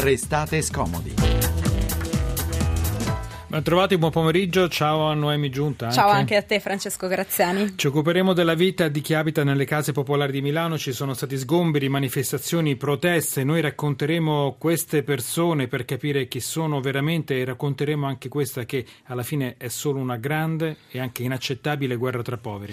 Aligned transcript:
restate 0.00 0.62
scomodi. 0.62 1.29
Ben 3.50 3.64
trovati, 3.64 3.98
buon 3.98 4.12
pomeriggio, 4.12 4.68
ciao 4.68 5.08
a 5.08 5.14
Noemi 5.14 5.50
Giunta. 5.50 5.86
Anche. 5.86 5.96
Ciao 5.96 6.08
anche 6.08 6.36
a 6.36 6.42
te 6.42 6.60
Francesco 6.60 7.08
Graziani. 7.08 7.76
Ci 7.76 7.88
occuperemo 7.88 8.32
della 8.32 8.54
vita 8.54 8.86
di 8.86 9.00
chi 9.00 9.12
abita 9.12 9.42
nelle 9.42 9.64
case 9.64 9.90
popolari 9.90 10.30
di 10.30 10.40
Milano, 10.40 10.78
ci 10.78 10.92
sono 10.92 11.14
stati 11.14 11.36
sgomberi, 11.36 11.88
manifestazioni, 11.88 12.76
proteste, 12.76 13.42
noi 13.42 13.60
racconteremo 13.60 14.54
queste 14.56 15.02
persone 15.02 15.66
per 15.66 15.84
capire 15.84 16.28
chi 16.28 16.38
sono 16.38 16.80
veramente 16.80 17.40
e 17.40 17.44
racconteremo 17.44 18.06
anche 18.06 18.28
questa 18.28 18.64
che 18.64 18.86
alla 19.06 19.24
fine 19.24 19.56
è 19.58 19.66
solo 19.66 19.98
una 19.98 20.16
grande 20.16 20.76
e 20.88 21.00
anche 21.00 21.24
inaccettabile 21.24 21.96
guerra 21.96 22.22
tra 22.22 22.36
poveri. 22.36 22.72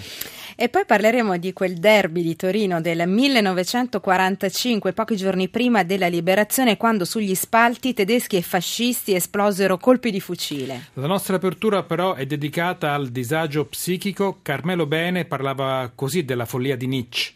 E 0.55 0.69
poi 0.69 0.85
parleremo 0.85 1.37
di 1.37 1.53
quel 1.53 1.73
derby 1.73 2.21
di 2.21 2.35
Torino 2.35 2.81
del 2.81 3.07
1945, 3.07 4.93
pochi 4.93 5.15
giorni 5.15 5.49
prima 5.49 5.81
della 5.81 6.07
liberazione, 6.07 6.77
quando 6.77 7.03
sugli 7.03 7.33
spalti 7.33 7.95
tedeschi 7.95 8.35
e 8.35 8.43
fascisti 8.43 9.15
esplosero 9.15 9.79
colpi 9.79 10.11
di 10.11 10.19
fucile 10.19 10.65
femminile. 10.67 10.89
La 10.93 11.07
nostra 11.07 11.37
apertura 11.37 11.83
però 11.83 12.13
è 12.13 12.25
dedicata 12.25 12.93
al 12.93 13.09
disagio 13.09 13.65
psichico. 13.65 14.39
Carmelo 14.41 14.85
Bene 14.85 15.25
parlava 15.25 15.91
così 15.95 16.25
della 16.25 16.45
follia 16.45 16.75
di 16.75 16.87
Nietzsche. 16.87 17.33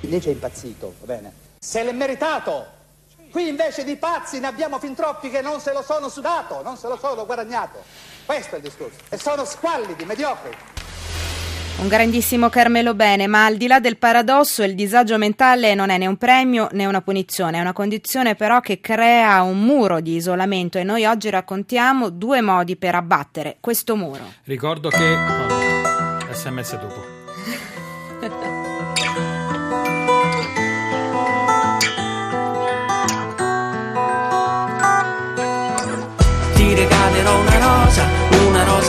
Nietzsche 0.00 0.30
è 0.30 0.32
impazzito, 0.32 0.94
va 1.00 1.06
bene. 1.06 1.32
Se 1.58 1.82
l'è 1.82 1.92
meritato! 1.92 2.78
Qui 3.30 3.46
invece 3.46 3.84
di 3.84 3.94
pazzi 3.94 4.40
ne 4.40 4.48
abbiamo 4.48 4.80
fin 4.80 4.94
troppi 4.94 5.30
che 5.30 5.40
non 5.40 5.60
se 5.60 5.72
lo 5.72 5.82
sono 5.82 6.08
sudato, 6.08 6.62
non 6.62 6.76
se 6.76 6.88
lo 6.88 6.96
sono 6.96 7.24
guadagnato. 7.26 7.80
Questo 8.26 8.56
è 8.56 8.58
il 8.58 8.64
discorso. 8.64 8.98
E 9.08 9.18
sono 9.18 9.44
squallidi, 9.44 10.04
mediocri. 10.04 10.50
Un 11.78 11.88
grandissimo 11.88 12.48
Carmelo 12.48 12.94
Bene, 12.94 13.26
ma 13.26 13.46
al 13.46 13.56
di 13.56 13.66
là 13.66 13.80
del 13.80 13.96
paradosso, 13.96 14.62
il 14.62 14.74
disagio 14.74 15.16
mentale 15.16 15.74
non 15.74 15.90
è 15.90 15.96
né 15.96 16.06
un 16.06 16.16
premio 16.16 16.68
né 16.72 16.84
una 16.86 17.00
punizione, 17.00 17.58
è 17.58 17.60
una 17.60 17.72
condizione 17.72 18.34
però 18.34 18.60
che 18.60 18.80
crea 18.80 19.42
un 19.42 19.60
muro 19.60 20.00
di 20.00 20.16
isolamento 20.16 20.78
e 20.78 20.84
noi 20.84 21.06
oggi 21.06 21.30
raccontiamo 21.30 22.10
due 22.10 22.42
modi 22.42 22.76
per 22.76 22.94
abbattere 22.94 23.56
questo 23.60 23.96
muro. 23.96 24.24
Ricordo 24.44 24.88
che... 24.90 25.14
Oh, 25.14 26.32
sms 26.32 26.78
dopo. 26.78 27.19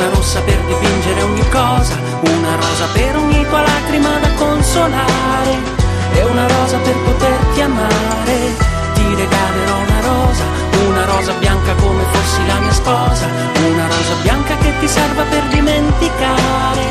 Rosa 0.01 0.09
rossa 0.09 0.41
per 0.41 0.57
dipingere 0.65 1.21
ogni 1.21 1.47
cosa 1.49 1.95
una 2.21 2.55
rosa 2.55 2.85
per 2.93 3.15
ogni 3.17 3.45
tua 3.47 3.61
lacrima 3.61 4.17
da 4.19 4.31
consolare 4.33 5.59
e 6.13 6.23
una 6.23 6.47
rosa 6.47 6.77
per 6.77 6.95
poterti 7.03 7.61
amare. 7.61 8.55
Ti 8.93 9.03
regalerò 9.03 9.77
una 9.77 9.99
rosa, 10.01 10.43
una 10.87 11.05
rosa 11.05 11.33
bianca 11.33 11.73
come 11.75 12.03
fossi 12.11 12.45
la 12.47 12.59
mia 12.59 12.71
sposa, 12.71 13.27
una 13.27 13.87
rosa 13.87 14.13
bianca 14.21 14.57
che 14.57 14.73
ti 14.79 14.87
serva 14.87 15.23
per 15.23 15.43
dimenticare 15.49 16.81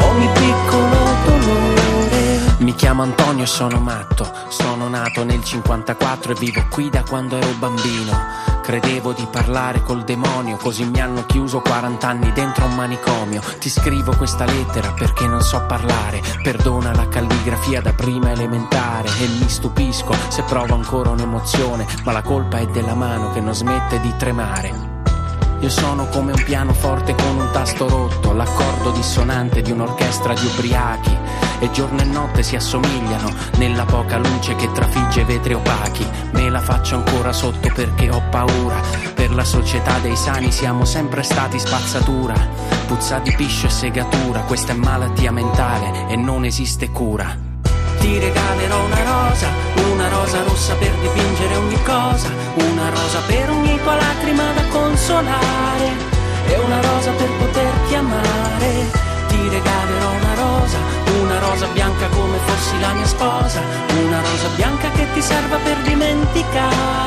ogni 0.00 0.28
piccolo 0.32 0.96
dolore. 1.24 2.56
Mi 2.58 2.74
chiamo 2.74 3.02
Antonio 3.02 3.44
e 3.44 3.46
sono 3.46 3.78
matto, 3.78 4.30
sono 4.48 4.88
nato 4.88 5.24
nel 5.24 5.44
54 5.44 6.32
e 6.32 6.34
vivo 6.34 6.64
qui 6.70 6.90
da 6.90 7.02
quando 7.02 7.36
ero 7.36 7.52
bambino. 7.58 8.57
Credevo 8.68 9.14
di 9.14 9.26
parlare 9.30 9.80
col 9.80 10.04
demonio, 10.04 10.58
così 10.58 10.84
mi 10.84 11.00
hanno 11.00 11.24
chiuso 11.24 11.62
40 11.62 12.06
anni 12.06 12.30
dentro 12.32 12.66
un 12.66 12.74
manicomio. 12.74 13.40
Ti 13.58 13.70
scrivo 13.70 14.14
questa 14.14 14.44
lettera 14.44 14.92
perché 14.92 15.26
non 15.26 15.40
so 15.40 15.64
parlare. 15.66 16.20
Perdona 16.42 16.92
la 16.92 17.08
calligrafia 17.08 17.80
da 17.80 17.94
prima 17.94 18.30
elementare 18.30 19.08
e 19.20 19.26
mi 19.40 19.48
stupisco 19.48 20.14
se 20.28 20.42
provo 20.42 20.74
ancora 20.74 21.08
un'emozione, 21.08 21.86
ma 22.04 22.12
la 22.12 22.20
colpa 22.20 22.58
è 22.58 22.66
della 22.66 22.94
mano 22.94 23.32
che 23.32 23.40
non 23.40 23.54
smette 23.54 24.00
di 24.00 24.14
tremare. 24.18 24.97
Io 25.60 25.70
sono 25.70 26.06
come 26.06 26.30
un 26.30 26.42
pianoforte 26.44 27.16
con 27.16 27.36
un 27.36 27.48
tasto 27.52 27.88
rotto, 27.88 28.32
l'accordo 28.32 28.92
dissonante 28.92 29.60
di 29.60 29.72
un'orchestra 29.72 30.32
di 30.32 30.46
ubriachi. 30.46 31.16
E 31.60 31.70
giorno 31.72 32.00
e 32.00 32.04
notte 32.04 32.44
si 32.44 32.54
assomigliano 32.54 33.32
nella 33.56 33.84
poca 33.84 34.18
luce 34.18 34.54
che 34.54 34.70
trafigge 34.70 35.24
vetri 35.24 35.54
opachi. 35.54 36.06
Me 36.30 36.48
la 36.48 36.60
faccio 36.60 36.94
ancora 36.94 37.32
sotto 37.32 37.72
perché 37.74 38.08
ho 38.08 38.22
paura. 38.30 38.80
Per 39.14 39.34
la 39.34 39.44
società 39.44 39.98
dei 39.98 40.16
sani 40.16 40.52
siamo 40.52 40.84
sempre 40.84 41.24
stati 41.24 41.58
spazzatura. 41.58 42.34
Puzza 42.86 43.18
di 43.18 43.34
piscio 43.36 43.66
e 43.66 43.70
segatura, 43.70 44.42
questa 44.42 44.72
è 44.72 44.76
malattia 44.76 45.32
mentale 45.32 46.06
e 46.08 46.14
non 46.14 46.44
esiste 46.44 46.90
cura. 46.90 47.47
Ti 48.08 48.18
regalerò 48.18 48.84
una 48.86 49.02
rosa, 49.04 49.48
una 49.92 50.08
rosa 50.08 50.42
rossa 50.42 50.74
per 50.76 50.90
dipingere 50.94 51.56
ogni 51.56 51.76
cosa, 51.82 52.30
una 52.54 52.88
rosa 52.88 53.20
per 53.26 53.50
ogni 53.50 53.78
tua 53.82 53.96
lacrima 53.96 54.50
da 54.54 54.64
consolare 54.68 55.88
e 56.46 56.56
una 56.56 56.80
rosa 56.80 57.10
per 57.10 57.28
poterti 57.36 57.94
amare. 57.96 58.72
Ti 59.28 59.48
regalerò 59.50 60.10
una 60.22 60.34
rosa, 60.36 60.78
una 61.20 61.38
rosa 61.38 61.66
bianca 61.66 62.06
come 62.06 62.38
fossi 62.46 62.80
la 62.80 62.94
mia 62.94 63.06
sposa, 63.06 63.60
una 64.02 64.22
rosa 64.22 64.48
bianca 64.56 64.88
che 64.92 65.06
ti 65.12 65.20
serva 65.20 65.58
per 65.58 65.76
dimenticare 65.82 66.97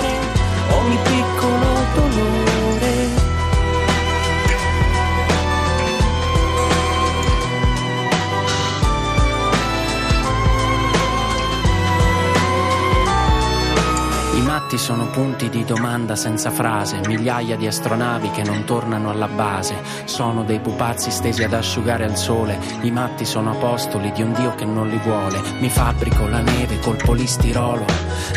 punti 15.42 15.58
di 15.58 15.66
domanda 15.66 16.16
senza 16.16 16.52
frase, 16.52 17.02
migliaia 17.08 17.56
di 17.56 17.66
astronavi 17.66 18.30
che 18.30 18.44
non 18.44 18.64
tornano 18.64 19.10
alla 19.10 19.28
base, 19.28 19.76
sono 20.06 20.44
dei 20.44 20.60
pupazzi 20.60 21.10
stesi 21.10 21.44
ad 21.44 21.54
asciugare 21.54 22.04
al 22.04 22.16
sole, 22.16 22.60
i 22.82 22.92
matti 22.92 23.26
sono 23.26 23.52
apostoli 23.52 24.12
di 24.12 24.22
un 24.22 24.34
Dio 24.34 24.54
che 24.54 24.66
non 24.66 24.88
li 24.88 24.98
vuole, 24.98 25.42
mi 25.60 25.70
fabbrico 25.70 26.28
la 26.28 26.42
neve 26.42 26.80
col 26.80 26.98
polistirolo, 26.98 27.86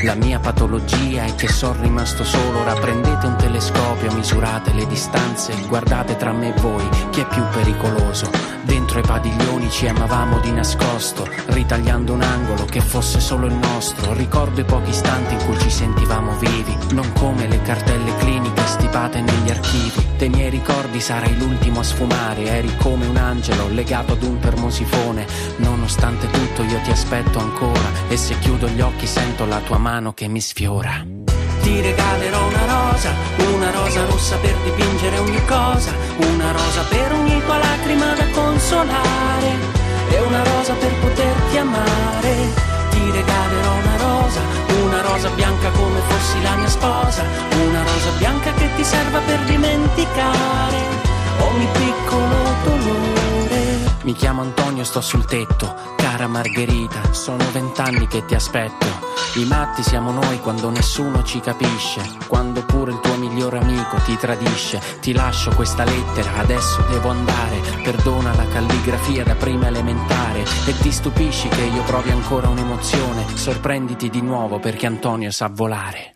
la 0.02 0.14
mia 0.14 0.38
patologia 0.38 1.24
è 1.24 1.34
che 1.34 1.48
sono 1.48 1.82
rimasto 1.82 2.24
solo, 2.24 2.60
ora 2.60 2.74
prendete 2.74 3.26
un 3.26 3.36
telescopio, 3.36 4.12
misurate 4.12 4.72
le 4.72 4.86
distanze, 4.86 5.52
guardate 5.68 6.16
tra 6.16 6.32
me 6.32 6.54
e 6.54 6.60
voi, 6.60 6.88
chi 7.10 7.20
è 7.20 7.26
più 7.26 7.42
pericoloso, 7.52 8.30
dentro 8.64 8.98
ai 8.98 9.06
padiglioni 9.06 9.70
ci 9.70 9.86
amavamo 9.86 10.40
di 10.40 10.52
nascosto, 10.52 11.28
ritagliando 11.46 12.12
un 12.12 12.22
angolo 12.22 12.64
che 12.64 12.80
fosse 12.80 13.20
solo 13.20 13.46
il 13.46 13.54
nostro, 13.54 14.12
ricordo 14.14 14.60
i 14.60 14.64
pochi 14.64 14.90
istanti 14.90 15.34
in 15.34 15.44
cui 15.44 15.58
ci 15.58 15.70
sentivamo 15.70 16.36
vivi, 16.38 16.76
non 16.92 17.12
come 17.12 17.46
le 17.46 17.60
cartelle 17.62 18.16
cliniche 18.16 18.66
stipate 18.66 19.20
negli 19.20 19.50
archivi. 19.50 20.12
Dei 20.16 20.28
miei 20.28 20.50
ricordi 20.50 21.00
sarai 21.00 21.36
l'ultimo 21.36 21.80
a 21.80 21.82
sfumare, 21.82 22.44
eri 22.44 22.76
come 22.76 23.06
un 23.06 23.16
angelo 23.16 23.68
legato 23.68 24.12
ad 24.12 24.22
un 24.22 24.38
termosifone. 24.38 25.26
Nonostante 25.56 26.30
tutto 26.30 26.62
io 26.62 26.80
ti 26.82 26.90
aspetto 26.90 27.38
ancora 27.38 27.88
e 28.08 28.16
se 28.16 28.38
chiudo 28.38 28.68
gli 28.68 28.80
occhi 28.80 29.06
sento 29.06 29.44
la 29.44 29.60
tua 29.60 29.78
mano 29.78 30.12
che 30.12 30.28
mi 30.28 30.40
sfiora. 30.40 31.04
Ti 31.62 31.80
regalerò 31.80 32.46
una 32.46 32.66
rosa, 32.66 33.10
una 33.64 33.72
rosa 33.80 34.04
rossa 34.04 34.36
per 34.36 34.54
dipingere 34.62 35.18
ogni 35.18 35.42
cosa, 35.46 35.90
una 36.18 36.52
rosa 36.52 36.82
per 36.90 37.12
ogni 37.12 37.42
tua 37.44 37.56
lacrima 37.56 38.12
da 38.12 38.28
consolare 38.28 39.52
e 40.10 40.20
una 40.20 40.42
rosa 40.44 40.74
per 40.74 40.92
poterti 41.00 41.56
amare. 41.56 42.34
Ti 42.90 43.10
regalerò 43.10 43.72
una 43.72 43.96
rosa 43.96 44.40
una 44.84 45.00
rosa 45.00 45.30
bianca 45.30 45.70
come 45.70 45.98
fossi 46.08 46.42
la 46.42 46.56
mia 46.56 46.68
sposa, 46.68 47.22
una 47.66 47.82
rosa 47.82 48.10
bianca 48.18 48.52
che 48.52 48.68
ti 48.76 48.84
serva 48.84 49.20
per 49.20 49.38
dimenticare 49.44 50.78
ogni 51.38 51.68
piccolo 51.72 52.36
dolore. 52.64 53.92
Mi 54.02 54.12
chiamo 54.12 54.42
Antonio, 54.42 54.84
sto 54.84 55.00
sul 55.00 55.24
tetto, 55.24 55.74
cara 56.14 56.28
Margherita, 56.28 57.12
sono 57.12 57.42
vent'anni 57.50 58.06
che 58.06 58.24
ti 58.24 58.36
aspetto. 58.36 58.86
I 59.34 59.44
matti 59.46 59.82
siamo 59.82 60.12
noi 60.12 60.38
quando 60.38 60.70
nessuno 60.70 61.24
ci 61.24 61.40
capisce, 61.40 62.02
quando 62.28 62.64
pure 62.64 62.92
il 62.92 63.00
tuo 63.00 63.16
migliore 63.16 63.58
amico 63.58 63.96
ti 64.04 64.16
tradisce. 64.16 64.80
Ti 65.00 65.12
lascio 65.12 65.50
questa 65.56 65.82
lettera, 65.82 66.36
adesso 66.36 66.82
devo 66.88 67.08
andare. 67.08 67.60
Perdona 67.82 68.32
la 68.36 68.46
calligrafia 68.46 69.24
da 69.24 69.34
prima 69.34 69.66
elementare 69.66 70.44
e 70.66 70.78
ti 70.78 70.92
stupisci 70.92 71.48
che 71.48 71.62
io 71.62 71.82
provi 71.82 72.10
ancora 72.10 72.48
un'emozione. 72.48 73.36
Sorprenditi 73.36 74.08
di 74.08 74.20
nuovo 74.20 74.60
perché 74.60 74.86
Antonio 74.86 75.32
sa 75.32 75.50
volare. 75.52 76.13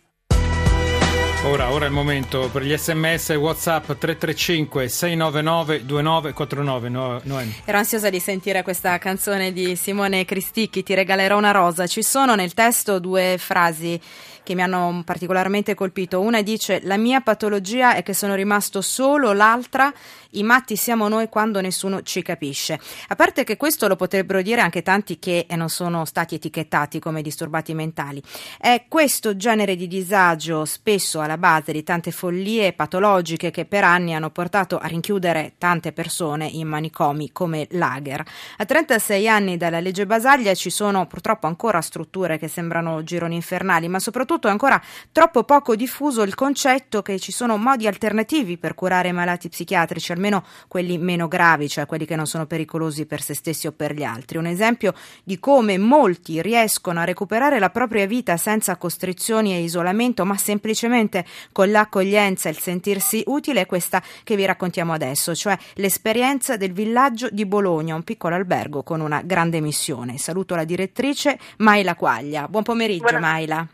Ora, 1.45 1.71
ora 1.71 1.85
è 1.85 1.87
il 1.87 1.93
momento 1.93 2.49
per 2.51 2.63
gli 2.63 2.75
sms 2.75 3.29
WhatsApp 3.29 3.85
335 3.85 4.89
699 4.89 5.85
2949. 5.85 6.89
No, 6.89 7.21
Noemi. 7.23 7.55
Ero 7.63 7.77
ansiosa 7.77 8.09
di 8.09 8.19
sentire 8.19 8.61
questa 8.61 8.97
canzone 8.97 9.53
di 9.53 9.77
Simone 9.77 10.25
Cristicchi, 10.25 10.83
Ti 10.83 10.93
regalerò 10.93 11.37
una 11.37 11.51
rosa. 11.51 11.87
Ci 11.87 12.03
sono 12.03 12.35
nel 12.35 12.53
testo 12.53 12.99
due 12.99 13.37
frasi 13.39 13.99
che 14.43 14.53
mi 14.53 14.61
hanno 14.61 15.01
particolarmente 15.05 15.75
colpito. 15.75 16.19
Una 16.19 16.41
dice: 16.41 16.81
La 16.83 16.97
mia 16.97 17.21
patologia 17.21 17.95
è 17.95 18.03
che 18.03 18.13
sono 18.13 18.35
rimasto 18.35 18.81
solo, 18.81 19.31
l'altra, 19.31 19.93
i 20.31 20.43
matti 20.43 20.75
siamo 20.75 21.07
noi 21.07 21.27
quando 21.29 21.59
nessuno 21.61 22.01
ci 22.03 22.21
capisce. 22.21 22.79
A 23.07 23.15
parte 23.15 23.43
che 23.43 23.57
questo 23.57 23.87
lo 23.87 23.95
potrebbero 23.95 24.41
dire 24.41 24.61
anche 24.61 24.81
tanti 24.81 25.19
che 25.19 25.45
non 25.51 25.69
sono 25.69 26.05
stati 26.05 26.35
etichettati 26.35 26.99
come 26.99 27.21
disturbati 27.21 27.73
mentali. 27.73 28.21
È 28.57 28.85
questo 28.87 29.35
genere 29.35 29.75
di 29.75 29.87
disagio, 29.87 30.65
spesso 30.65 31.19
alla 31.19 31.37
base 31.37 31.71
di 31.71 31.83
tante 31.83 32.11
follie 32.11 32.73
patologiche 32.73 33.51
che 33.51 33.65
per 33.65 33.83
anni 33.83 34.13
hanno 34.13 34.29
portato 34.29 34.77
a 34.77 34.87
rinchiudere 34.87 35.53
tante 35.57 35.91
persone 35.91 36.45
in 36.45 36.67
manicomi 36.67 37.31
come 37.31 37.67
lager. 37.71 38.23
A 38.57 38.65
36 38.65 39.27
anni 39.27 39.57
dalla 39.57 39.79
legge 39.79 40.05
Basaglia 40.05 40.53
ci 40.53 40.69
sono 40.69 41.07
purtroppo 41.07 41.47
ancora 41.47 41.81
strutture 41.81 42.37
che 42.37 42.47
sembrano 42.47 43.03
gironi 43.03 43.35
infernali, 43.35 43.87
ma 43.87 43.99
soprattutto 43.99 44.27
soprattutto 44.29 44.47
è 44.47 44.51
ancora 44.51 44.81
troppo 45.11 45.43
poco 45.43 45.75
diffuso 45.75 46.21
il 46.23 46.35
concetto 46.35 47.01
che 47.01 47.19
ci 47.19 47.31
sono 47.31 47.57
modi 47.57 47.87
alternativi 47.87 48.57
per 48.57 48.75
curare 48.75 49.09
i 49.09 49.13
malati 49.13 49.49
psichiatrici, 49.49 50.11
almeno 50.19 50.43
quelli 50.67 50.97
meno 50.97 51.27
gravi, 51.27 51.67
cioè 51.67 51.85
quelli 51.85 52.05
che 52.05 52.15
non 52.15 52.27
sono 52.27 52.45
pericolosi 52.45 53.05
per 53.05 53.21
se 53.21 53.33
stessi 53.33 53.65
o 53.65 53.71
per 53.71 53.93
gli 53.93 54.03
altri. 54.03 54.37
Un 54.37 54.45
esempio 54.45 54.93
di 55.23 55.39
come 55.39 55.77
molti 55.77 56.41
riescono 56.41 56.99
a 56.99 57.05
recuperare 57.05 57.57
la 57.57 57.69
propria 57.69 58.05
vita 58.05 58.37
senza 58.37 58.75
costrizioni 58.75 59.53
e 59.53 59.61
isolamento, 59.61 60.25
ma 60.25 60.37
semplicemente 60.37 61.25
con 61.51 61.71
l'accoglienza 61.71 62.49
e 62.49 62.51
il 62.51 62.59
sentirsi 62.59 63.23
utile 63.25 63.61
è 63.61 63.65
questa 63.65 64.03
che 64.23 64.35
vi 64.35 64.45
raccontiamo 64.45 64.93
adesso, 64.93 65.33
cioè 65.33 65.57
l'esperienza 65.75 66.57
del 66.57 66.73
villaggio 66.73 67.29
di 67.31 67.45
Bologna, 67.45 67.95
un 67.95 68.03
piccolo 68.03 68.35
albergo 68.35 68.83
con 68.83 68.99
una 68.99 69.21
grande 69.21 69.61
missione. 69.61 70.17
Saluto 70.17 70.55
la 70.55 70.65
direttrice 70.65 71.39
Maila 71.57 71.95
Quaglia. 71.95 72.47
Buon 72.47 72.63
pomeriggio 72.63 73.03
Buona. 73.03 73.19
Maila. 73.19 73.67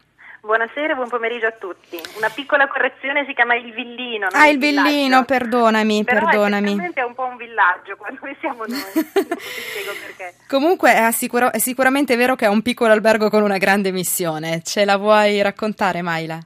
Buonasera 0.45 0.93
e 0.93 0.95
buon 0.95 1.09
pomeriggio 1.09 1.47
a 1.47 1.53
tutti. 1.53 1.99
Una 2.17 2.29
piccola 2.29 2.67
correzione 2.67 3.25
si 3.25 3.33
chiama 3.33 3.55
il 3.55 3.73
villino. 3.73 4.27
Ah, 4.29 4.47
il 4.47 4.59
villino, 4.59 5.25
perdonami, 5.25 6.03
Però 6.03 6.23
perdonami. 6.23 6.91
è 6.93 7.01
un 7.01 7.15
po' 7.15 7.25
un 7.25 7.35
villaggio 7.35 7.95
quando 7.95 8.19
noi 8.21 8.37
siamo 8.39 8.63
noi. 8.67 8.77
ti 8.77 9.39
spiego 9.39 9.91
perché. 10.05 10.35
Comunque 10.47 10.93
è, 10.93 11.01
assicuro, 11.01 11.51
è, 11.51 11.57
sicuramente 11.57 12.15
vero 12.15 12.35
che 12.35 12.45
è 12.45 12.47
un 12.47 12.61
piccolo 12.61 12.91
albergo 12.91 13.31
con 13.31 13.41
una 13.41 13.57
grande 13.57 13.91
missione. 13.91 14.61
Ce 14.61 14.85
la 14.85 14.97
vuoi 14.97 15.41
raccontare, 15.41 16.03
Maila? 16.03 16.37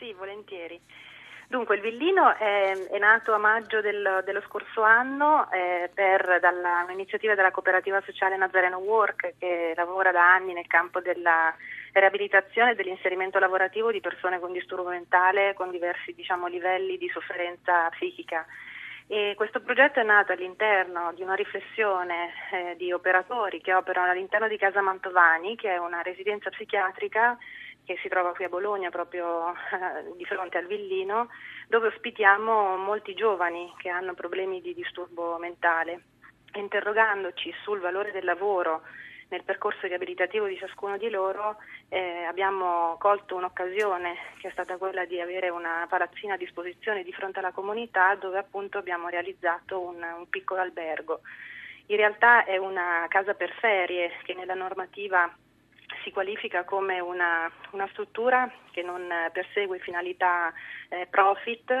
Sì, 0.00 0.12
volentieri. 0.18 0.80
Dunque, 1.46 1.76
il 1.76 1.82
Villino 1.82 2.34
è, 2.34 2.72
è 2.90 2.98
nato 2.98 3.32
a 3.32 3.38
maggio 3.38 3.80
del, 3.80 4.24
dello 4.24 4.42
scorso 4.48 4.82
anno 4.82 5.48
eh, 5.52 5.88
per, 5.94 6.40
dalla, 6.40 6.82
un'iniziativa 6.84 7.36
della 7.36 7.52
cooperativa 7.52 8.02
sociale 8.04 8.36
Nazareno 8.36 8.78
Work 8.78 9.34
che 9.38 9.72
lavora 9.76 10.10
da 10.10 10.34
anni 10.34 10.52
nel 10.52 10.66
campo 10.66 11.00
della 11.00 11.54
riabilitazione 12.00 12.74
dell'inserimento 12.74 13.38
lavorativo 13.38 13.90
di 13.90 14.00
persone 14.00 14.38
con 14.38 14.52
disturbo 14.52 14.88
mentale 14.88 15.54
con 15.54 15.70
diversi 15.70 16.12
diciamo, 16.14 16.46
livelli 16.46 16.98
di 16.98 17.08
sofferenza 17.08 17.88
psichica. 17.90 18.46
E 19.08 19.34
questo 19.36 19.60
progetto 19.60 20.00
è 20.00 20.02
nato 20.02 20.32
all'interno 20.32 21.12
di 21.14 21.22
una 21.22 21.34
riflessione 21.34 22.32
eh, 22.50 22.74
di 22.76 22.90
operatori 22.92 23.60
che 23.60 23.72
operano 23.72 24.10
all'interno 24.10 24.48
di 24.48 24.56
Casa 24.56 24.80
Mantovani, 24.80 25.54
che 25.54 25.74
è 25.74 25.78
una 25.78 26.02
residenza 26.02 26.50
psichiatrica 26.50 27.38
che 27.84 27.96
si 28.02 28.08
trova 28.08 28.34
qui 28.34 28.44
a 28.44 28.48
Bologna, 28.48 28.90
proprio 28.90 29.52
eh, 29.52 30.16
di 30.16 30.24
fronte 30.24 30.58
al 30.58 30.66
Villino, 30.66 31.28
dove 31.68 31.86
ospitiamo 31.86 32.76
molti 32.76 33.14
giovani 33.14 33.72
che 33.78 33.88
hanno 33.88 34.14
problemi 34.14 34.60
di 34.60 34.74
disturbo 34.74 35.38
mentale. 35.38 36.00
Interrogandoci 36.54 37.54
sul 37.62 37.78
valore 37.78 38.10
del 38.10 38.24
lavoro 38.24 38.82
nel 39.28 39.42
percorso 39.42 39.86
riabilitativo 39.86 40.46
di 40.46 40.56
ciascuno 40.56 40.96
di 40.96 41.10
loro 41.10 41.56
eh, 41.88 42.24
abbiamo 42.24 42.96
colto 42.98 43.34
un'occasione 43.34 44.14
che 44.38 44.48
è 44.48 44.50
stata 44.52 44.76
quella 44.76 45.04
di 45.04 45.20
avere 45.20 45.48
una 45.48 45.86
palazzina 45.88 46.34
a 46.34 46.38
disposizione 46.38 47.02
di 47.02 47.12
fronte 47.12 47.40
alla 47.40 47.52
comunità 47.52 48.14
dove 48.14 48.38
appunto 48.38 48.78
abbiamo 48.78 49.08
realizzato 49.08 49.80
un, 49.80 50.02
un 50.02 50.28
piccolo 50.28 50.60
albergo. 50.60 51.20
In 51.86 51.96
realtà 51.96 52.44
è 52.44 52.56
una 52.56 53.06
casa 53.08 53.34
per 53.34 53.52
ferie 53.60 54.10
che 54.22 54.34
nella 54.34 54.54
normativa 54.54 55.32
si 56.06 56.12
qualifica 56.12 56.62
come 56.62 57.00
una, 57.00 57.50
una 57.72 57.88
struttura 57.88 58.48
che 58.70 58.82
non 58.82 59.08
persegue 59.32 59.80
finalità 59.80 60.52
eh, 60.88 61.08
profit 61.10 61.72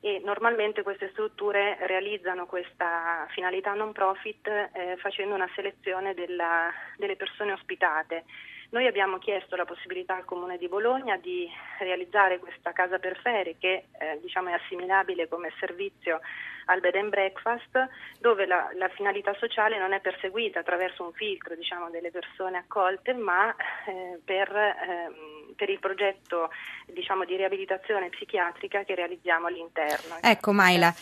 e 0.00 0.20
normalmente 0.22 0.82
queste 0.82 1.08
strutture 1.12 1.78
realizzano 1.86 2.44
questa 2.44 3.26
finalità 3.30 3.72
non 3.72 3.92
profit 3.92 4.46
eh, 4.46 4.96
facendo 4.98 5.34
una 5.34 5.48
selezione 5.54 6.12
della, 6.12 6.70
delle 6.98 7.16
persone 7.16 7.52
ospitate. 7.52 8.24
Noi 8.70 8.86
abbiamo 8.86 9.18
chiesto 9.18 9.56
la 9.56 9.64
possibilità 9.64 10.14
al 10.14 10.24
Comune 10.24 10.56
di 10.56 10.68
Bologna 10.68 11.16
di 11.16 11.48
realizzare 11.80 12.38
questa 12.38 12.70
casa 12.70 12.98
per 12.98 13.18
ferie 13.20 13.56
che 13.58 13.86
eh, 13.98 14.20
diciamo 14.22 14.50
è 14.50 14.52
assimilabile 14.52 15.26
come 15.26 15.52
servizio 15.58 16.20
al 16.66 16.78
bed 16.78 16.94
and 16.94 17.08
breakfast 17.08 17.88
dove 18.20 18.46
la, 18.46 18.70
la, 18.76 18.88
finalità 18.90 19.34
sociale 19.40 19.76
non 19.76 19.92
è 19.92 20.00
perseguita 20.00 20.60
attraverso 20.60 21.02
un 21.02 21.12
filtro 21.12 21.56
diciamo, 21.56 21.90
delle 21.90 22.12
persone 22.12 22.58
accolte 22.58 23.12
ma 23.12 23.52
eh, 23.86 24.20
per, 24.24 24.54
eh, 24.54 25.54
per, 25.56 25.68
il 25.68 25.80
progetto 25.80 26.50
diciamo, 26.86 27.24
di 27.24 27.34
riabilitazione 27.34 28.08
psichiatrica 28.10 28.84
che 28.84 28.94
realizziamo 28.94 29.48
all'interno. 29.48 30.18
Ecco 30.20 30.52
Maila, 30.52 30.94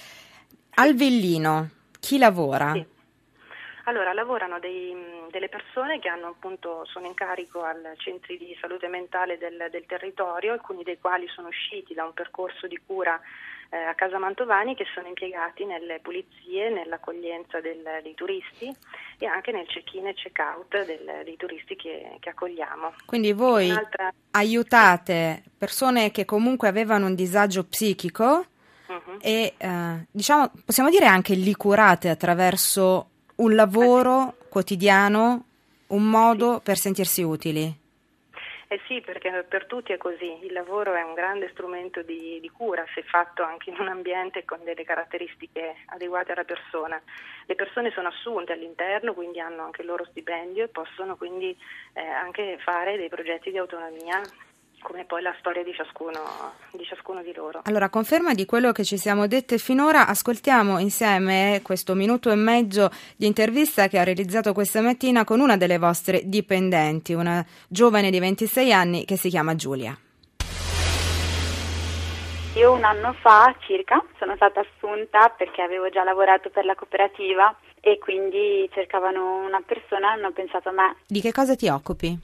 al 0.77 0.95
Villino 0.95 1.69
chi 2.01 2.17
lavora? 2.17 2.73
Sì. 2.73 2.97
Allora, 3.89 4.13
lavorano 4.13 4.59
dei, 4.59 4.95
delle 5.31 5.49
persone 5.49 5.99
che 5.99 6.11
hanno, 6.11 6.27
appunto, 6.27 6.85
sono 6.85 7.07
in 7.07 7.15
carico 7.15 7.63
al 7.63 7.95
centri 7.97 8.37
di 8.37 8.55
salute 8.61 8.87
mentale 8.87 9.39
del, 9.39 9.69
del 9.71 9.87
territorio, 9.87 10.53
alcuni 10.53 10.83
dei 10.83 10.99
quali 11.01 11.27
sono 11.29 11.49
usciti 11.49 11.95
da 11.95 12.05
un 12.05 12.13
percorso 12.13 12.67
di 12.67 12.79
cura 12.85 13.19
eh, 13.71 13.79
a 13.79 13.95
Casa 13.95 14.19
Mantovani 14.19 14.75
che 14.75 14.85
sono 14.93 15.09
impiegati 15.09 15.65
nelle 15.65 16.01
pulizie, 16.01 16.69
nell'accoglienza 16.69 17.61
del, 17.61 17.83
dei 18.03 18.15
turisti 18.15 18.71
e 19.19 19.25
anche 19.25 19.53
nel 19.53 19.67
check-in 19.67 20.09
e 20.09 20.13
check-out 20.13 20.85
del, 20.85 21.23
dei 21.25 21.37
turisti 21.39 21.75
che, 21.75 22.19
che, 22.21 22.29
accogliamo. 22.29 22.93
Quindi 23.07 23.33
voi 23.33 23.71
Un'altra... 23.71 24.13
aiutate 24.33 25.45
persone 25.57 26.11
che 26.11 26.27
comunque 26.27 26.69
avevano 26.69 27.07
un 27.07 27.15
disagio 27.15 27.65
psichico 27.65 28.45
uh-huh. 28.87 29.17
e 29.23 29.55
eh, 29.57 30.07
diciamo 30.11 30.51
possiamo 30.67 30.91
dire 30.91 31.07
anche 31.07 31.33
li 31.33 31.55
curate 31.55 32.11
attraverso 32.11 33.13
un 33.39 33.55
lavoro 33.55 34.37
quotidiano, 34.49 35.45
un 35.89 36.05
modo 36.05 36.61
per 36.63 36.77
sentirsi 36.77 37.23
utili. 37.23 37.87
Eh 38.71 38.81
sì, 38.87 39.01
perché 39.01 39.47
per 39.49 39.65
tutti 39.65 39.93
è 39.93 39.97
così, 39.97 40.45
il 40.45 40.53
lavoro 40.53 40.95
è 40.95 41.01
un 41.01 41.15
grande 41.15 41.49
strumento 41.53 42.03
di, 42.03 42.39
di, 42.39 42.51
cura 42.51 42.85
se 42.95 43.03
fatto 43.03 43.43
anche 43.43 43.71
in 43.71 43.77
un 43.79 43.89
ambiente 43.89 44.45
con 44.45 44.63
delle 44.63 44.85
caratteristiche 44.85 45.77
adeguate 45.87 46.33
alla 46.33 46.45
persona. 46.45 47.01
Le 47.47 47.55
persone 47.55 47.91
sono 47.93 48.09
assunte 48.09 48.53
all'interno, 48.53 49.15
quindi 49.15 49.41
hanno 49.41 49.63
anche 49.63 49.81
il 49.81 49.87
loro 49.87 50.05
stipendio 50.05 50.65
e 50.65 50.69
possono 50.69 51.17
quindi 51.17 51.57
eh, 51.95 52.01
anche 52.03 52.59
fare 52.63 52.99
dei 52.99 53.09
progetti 53.09 53.51
di 53.51 53.57
autonomia 53.57 54.21
come 54.81 55.05
poi 55.05 55.23
la 55.23 55.35
storia 55.39 55.63
di 55.63 55.73
ciascuno, 55.75 56.21
di 56.73 56.85
ciascuno 56.85 57.23
di 57.23 57.33
loro. 57.35 57.61
Allora, 57.65 57.89
conferma 57.89 58.35
di 58.35 58.45
quello 58.47 58.73
che 58.73 58.85
ci 58.85 58.97
siamo 58.97 59.27
dette 59.27 59.59
finora, 59.59 60.07
ascoltiamo 60.07 60.79
insieme 60.79 61.61
questo 61.63 61.95
minuto 61.95 62.31
e 62.31 62.37
mezzo 62.37 62.91
di 63.17 63.27
intervista 63.27 63.89
che 63.89 63.99
ha 63.99 64.05
realizzato 64.05 64.53
questa 64.53 64.81
mattina 64.81 65.25
con 65.25 65.41
una 65.41 65.57
delle 65.57 65.79
vostre 65.79 66.23
dipendenti, 66.25 67.13
una 67.13 67.45
giovane 67.69 68.11
di 68.11 68.19
26 68.19 68.73
anni 68.73 69.05
che 69.05 69.17
si 69.17 69.29
chiama 69.29 69.55
Giulia. 69.55 69.97
Io 72.55 72.73
un 72.73 72.83
anno 72.83 73.13
fa 73.21 73.55
circa 73.61 74.03
sono 74.19 74.35
stata 74.35 74.61
assunta 74.61 75.29
perché 75.29 75.63
avevo 75.63 75.91
già 75.91 76.03
lavorato 76.03 76.51
per 76.51 76.65
la 76.65 76.75
cooperativa 76.75 77.55
e 77.81 77.99
quindi 77.99 78.69
cercavano 78.73 79.45
una 79.47 79.63
persona 79.65 80.09
e 80.09 80.19
hanno 80.19 80.33
pensato 80.33 80.71
a 80.71 80.73
me. 80.73 80.97
Di 81.07 81.21
che 81.21 81.31
cosa 81.31 81.55
ti 81.55 81.69
occupi? 81.69 82.19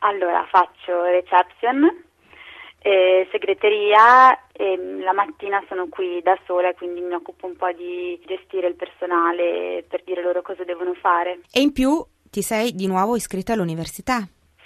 Allora, 0.00 0.44
faccio 0.50 1.02
reception, 1.04 2.04
eh, 2.80 3.26
segreteria 3.30 4.48
e 4.52 4.76
la 5.00 5.12
mattina 5.12 5.62
sono 5.68 5.88
qui 5.88 6.20
da 6.22 6.38
sola 6.44 6.74
quindi 6.74 7.00
mi 7.00 7.14
occupo 7.14 7.46
un 7.46 7.56
po' 7.56 7.72
di 7.72 8.20
gestire 8.26 8.68
il 8.68 8.74
personale 8.74 9.84
per 9.88 10.02
dire 10.04 10.22
loro 10.22 10.42
cosa 10.42 10.64
devono 10.64 10.92
fare. 10.94 11.40
E 11.50 11.60
in 11.60 11.72
più 11.72 12.04
ti 12.30 12.42
sei 12.42 12.72
di 12.72 12.86
nuovo 12.86 13.16
iscritta 13.16 13.54
all'università? 13.54 14.18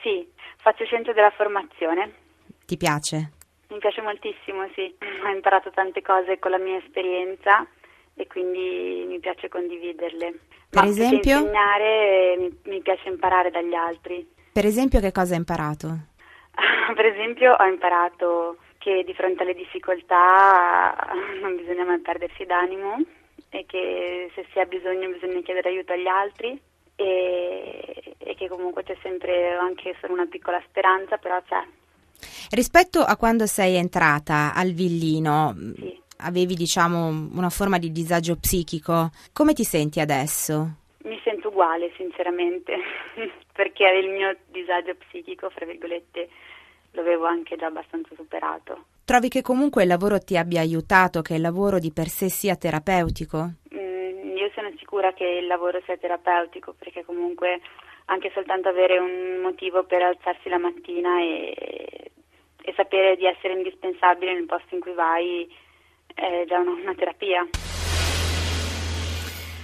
Sì, 0.03 0.27
faccio 0.57 0.85
centro 0.87 1.13
della 1.13 1.31
formazione. 1.31 2.13
Ti 2.67 2.77
piace? 2.77 3.33
Mi 3.69 3.79
piace 3.79 4.01
moltissimo, 4.01 4.67
sì. 4.75 4.93
Ho 5.25 5.29
imparato 5.29 5.71
tante 5.71 6.03
cose 6.03 6.39
con 6.39 6.51
la 6.51 6.59
mia 6.59 6.79
esperienza 6.79 7.65
e 8.15 8.27
quindi 8.27 9.05
mi 9.07 9.21
piace 9.21 9.49
condividerle. 9.49 10.39
Per 10.71 10.83
Ma 10.83 10.89
esempio? 10.89 11.37
insegnare 11.39 12.37
mi, 12.39 12.59
mi 12.65 12.81
piace 12.81 13.09
imparare 13.09 13.51
dagli 13.51 13.75
altri. 13.75 14.27
Per 14.59 14.67
esempio 14.67 14.99
che 14.99 15.13
cosa 15.13 15.35
hai 15.35 15.39
imparato? 15.39 15.87
per 16.97 17.07
esempio 17.07 17.55
ho 17.55 17.65
imparato 17.65 18.57
che 18.79 19.05
di 19.07 19.15
fronte 19.15 19.45
alle 19.45 19.55
difficoltà 19.55 20.97
non 21.41 21.55
bisogna 21.55 21.85
mai 21.85 22.01
perdersi 22.01 22.45
d'animo 22.45 22.97
e 23.51 23.65
che 23.69 24.33
se 24.35 24.45
si 24.51 24.59
ha 24.59 24.65
bisogno 24.65 25.11
bisogna 25.11 25.41
chiedere 25.43 25.69
aiuto 25.69 25.93
agli 25.93 26.09
altri 26.09 26.61
e, 26.97 28.17
e 28.19 28.35
che 28.35 28.49
comunque 28.49 28.83
c'è 28.83 28.97
sempre 29.01 29.55
anche 29.55 29.95
solo 30.01 30.15
una 30.15 30.27
piccola 30.27 30.61
speranza, 30.67 31.19
però 31.19 31.41
c'è. 31.47 31.63
Rispetto 32.51 32.99
a 33.03 33.17
quando 33.17 33.47
sei 33.47 33.77
entrata 33.77 34.55
al 34.57 34.73
villino, 34.73 35.55
Sì. 35.77 36.03
avevi 36.17 36.57
diciamo 36.57 37.07
una 37.07 37.51
forma 37.51 37.79
di 37.79 37.93
disagio 37.93 38.35
psichico, 38.35 39.11
come 39.33 39.53
ti 39.53 39.63
senti 39.63 40.01
adesso? 40.01 40.69
Mi 41.05 41.19
sento 41.23 41.47
uguale, 41.49 41.93
sinceramente, 41.97 42.75
perché 43.59 43.89
il 43.89 44.09
mio 44.09 44.37
disagio 44.53 44.95
psichico, 44.95 45.51
fra 45.51 45.67
virgolette, 45.67 46.29
lo 46.93 47.01
avevo 47.01 47.25
anche 47.27 47.57
già 47.57 47.67
abbastanza 47.67 48.15
superato. 48.15 48.85
Trovi 49.05 49.29
che 49.29 49.43
comunque 49.43 49.83
il 49.83 49.89
lavoro 49.89 50.21
ti 50.21 50.37
abbia 50.37 50.61
aiutato, 50.61 51.23
che 51.23 51.35
il 51.35 51.41
lavoro 51.41 51.81
di 51.81 51.91
per 51.91 52.07
sé 52.07 52.29
sia 52.29 52.55
terapeutico? 52.55 53.55
Mm, 53.75 54.37
io 54.37 54.49
sono 54.55 54.71
sicura 54.79 55.13
che 55.13 55.25
il 55.25 55.49
lavoro 55.49 55.81
sia 55.87 55.97
terapeutico, 55.97 56.77
perché 56.79 57.05
comunque 57.05 57.61
anche 58.05 58.31
soltanto 58.33 58.69
avere 58.69 59.01
un 59.01 59.41
motivo 59.43 59.83
per 59.83 60.03
alzarsi 60.03 60.49
la 60.49 60.59
mattina 60.59 61.21
e, 61.21 62.13
e 62.63 62.73
sapere 62.77 63.17
di 63.17 63.27
essere 63.27 63.55
indispensabile 63.55 64.35
nel 64.35 64.47
posto 64.47 64.73
in 64.77 64.81
cui 64.81 64.93
vai 64.93 65.53
è 66.15 66.45
già 66.47 66.61
una, 66.61 66.75
una 66.81 66.95
terapia. 66.95 67.45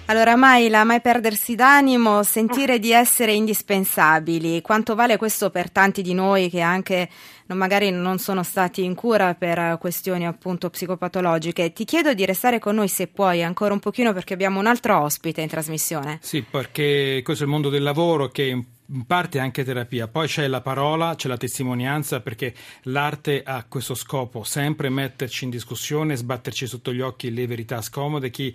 Allora, 0.06 0.36
Maila, 0.36 0.84
mai 0.84 1.00
perdersi 1.00 1.54
d'animo, 1.54 2.22
sentire 2.24 2.78
di 2.78 2.92
essere 2.92 3.32
indispensabili. 3.32 4.60
Quanto 4.60 4.94
vale 4.94 5.16
questo 5.16 5.48
per 5.48 5.70
tanti 5.70 6.02
di 6.02 6.12
noi 6.12 6.50
che 6.50 6.60
anche 6.60 7.08
non- 7.46 7.56
magari 7.56 7.90
non 7.90 8.18
sono 8.18 8.42
stati 8.42 8.84
in 8.84 8.94
cura 8.94 9.34
per 9.34 9.78
questioni 9.80 10.26
appunto 10.26 10.68
psicopatologiche? 10.68 11.72
Ti 11.72 11.86
chiedo 11.86 12.12
di 12.12 12.26
restare 12.26 12.58
con 12.58 12.74
noi 12.74 12.88
se 12.88 13.06
puoi 13.06 13.42
ancora 13.42 13.72
un 13.72 13.80
pochino 13.80 14.12
perché 14.12 14.34
abbiamo 14.34 14.60
un 14.60 14.66
altro 14.66 15.00
ospite 15.00 15.40
in 15.40 15.48
trasmissione. 15.48 16.18
Sì, 16.20 16.42
perché 16.42 17.22
questo 17.24 17.44
è 17.44 17.46
il 17.46 17.52
mondo 17.52 17.70
del 17.70 17.82
lavoro 17.82 18.28
che 18.28 18.42
in 18.86 19.06
parte 19.06 19.38
è 19.38 19.40
anche 19.40 19.64
terapia, 19.64 20.06
poi 20.06 20.26
c'è 20.26 20.46
la 20.48 20.60
parola, 20.60 21.14
c'è 21.14 21.28
la 21.28 21.38
testimonianza 21.38 22.20
perché 22.20 22.54
l'arte 22.82 23.42
ha 23.42 23.64
questo 23.66 23.94
scopo, 23.94 24.44
sempre 24.44 24.90
metterci 24.90 25.44
in 25.44 25.50
discussione, 25.50 26.14
sbatterci 26.14 26.66
sotto 26.66 26.92
gli 26.92 27.00
occhi 27.00 27.32
le 27.32 27.46
verità 27.46 27.80
scomode. 27.80 28.28
Chi 28.28 28.54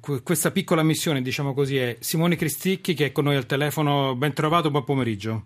que- 0.00 0.22
questa 0.22 0.50
piccola 0.50 0.82
missione, 0.82 1.22
diciamo 1.22 1.54
così, 1.54 1.78
è 1.78 1.96
Simone 2.00 2.36
Cristicchi 2.36 2.94
che 2.94 3.06
è 3.06 3.12
con 3.12 3.24
noi 3.24 3.36
al 3.36 3.46
telefono. 3.46 4.14
Ben 4.14 4.32
trovato, 4.32 4.70
buon 4.70 4.84
pomeriggio. 4.84 5.44